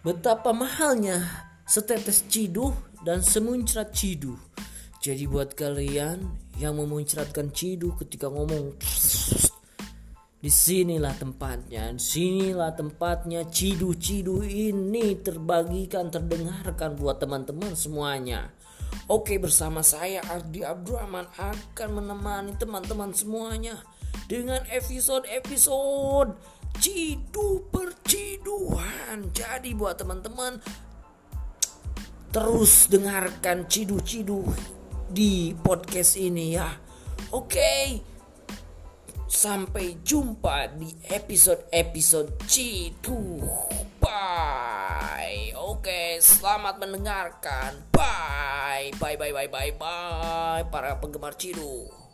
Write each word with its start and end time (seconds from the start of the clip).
Betapa 0.00 0.56
mahalnya 0.56 1.20
setetes 1.68 2.24
ciduh 2.24 2.72
dan 3.04 3.20
semuncrat 3.20 3.92
ciduh. 3.92 4.40
Jadi 4.96 5.28
buat 5.28 5.52
kalian 5.52 6.24
yang 6.56 6.80
memuncratkan 6.80 7.52
ciduh 7.52 7.92
ketika 8.00 8.32
ngomong 8.32 8.80
Di 10.40 10.48
sinilah 10.48 11.12
tempatnya, 11.20 11.92
di 11.92 12.00
sinilah 12.00 12.72
tempatnya 12.72 13.44
ciduh-ciduh 13.44 14.40
ini 14.40 15.20
terbagikan, 15.20 16.08
terdengarkan 16.08 16.96
buat 16.96 17.20
teman-teman 17.20 17.76
semuanya. 17.76 18.48
Oke 19.04 19.36
bersama 19.36 19.84
saya 19.84 20.24
Ardi 20.32 20.64
Abdurrahman 20.64 21.28
akan 21.36 21.88
menemani 21.92 22.56
teman-teman 22.56 23.12
semuanya 23.12 23.76
dengan 24.32 24.64
episode-episode 24.72 26.40
cidu 26.80 27.68
perciduan. 29.10 29.34
Jadi 29.34 29.70
buat 29.74 29.98
teman-teman 29.98 30.62
terus 32.30 32.86
dengarkan 32.86 33.66
cidu-cidu 33.66 34.46
di 35.10 35.50
podcast 35.58 36.14
ini 36.14 36.54
ya. 36.54 36.70
Oke. 37.34 38.06
Sampai 39.30 40.02
jumpa 40.02 40.74
di 40.74 40.90
episode-episode 41.06 42.34
cidu. 42.50 43.38
Bye. 44.02 45.54
Oke, 45.54 46.18
selamat 46.18 46.82
mendengarkan. 46.82 47.78
Bye. 47.94 48.90
Bye 48.98 49.14
bye 49.18 49.30
bye 49.30 49.50
bye 49.50 49.74
bye 49.78 50.66
para 50.70 50.98
penggemar 50.98 51.38
cidu. 51.38 52.09